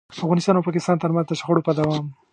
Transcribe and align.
افغانستان 0.23 0.53
او 0.55 0.65
پاکستان 0.67 0.95
ترمنځ 1.03 1.25
د 1.27 1.33
شخړو 1.39 1.65
په 1.67 1.71
دوام. 1.77 2.05